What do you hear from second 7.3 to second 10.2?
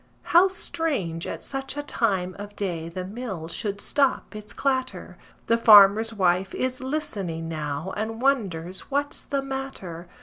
now and wonders what's the matter.